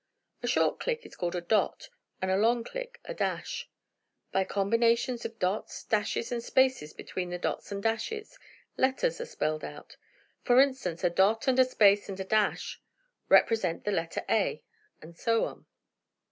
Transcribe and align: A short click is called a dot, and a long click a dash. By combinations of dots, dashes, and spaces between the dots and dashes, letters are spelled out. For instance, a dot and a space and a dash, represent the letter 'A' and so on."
A 0.41 0.47
short 0.47 0.79
click 0.79 1.05
is 1.05 1.15
called 1.15 1.35
a 1.35 1.41
dot, 1.41 1.89
and 2.23 2.31
a 2.31 2.35
long 2.35 2.63
click 2.63 2.99
a 3.05 3.13
dash. 3.13 3.69
By 4.31 4.45
combinations 4.45 5.25
of 5.25 5.37
dots, 5.37 5.83
dashes, 5.83 6.31
and 6.31 6.43
spaces 6.43 6.91
between 6.91 7.29
the 7.29 7.37
dots 7.37 7.71
and 7.71 7.83
dashes, 7.83 8.39
letters 8.77 9.21
are 9.21 9.27
spelled 9.27 9.63
out. 9.63 9.97
For 10.41 10.59
instance, 10.59 11.03
a 11.03 11.11
dot 11.11 11.47
and 11.47 11.59
a 11.59 11.65
space 11.65 12.09
and 12.09 12.19
a 12.19 12.23
dash, 12.23 12.81
represent 13.29 13.83
the 13.83 13.91
letter 13.91 14.23
'A' 14.27 14.63
and 15.03 15.15
so 15.15 15.45
on." 15.45 15.67